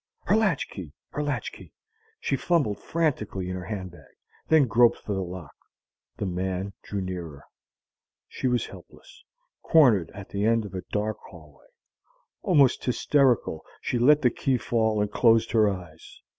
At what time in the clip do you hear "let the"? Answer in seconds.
13.99-14.31